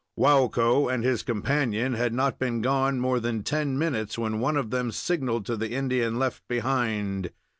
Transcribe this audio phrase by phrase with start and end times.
[0.17, 4.71] Waukko and his companion had not been gone more than ten minutes when one of
[4.71, 7.29] them signaled to the Indian left behind.